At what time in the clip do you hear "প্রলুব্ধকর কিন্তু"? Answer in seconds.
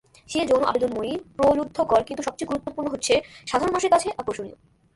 1.37-2.21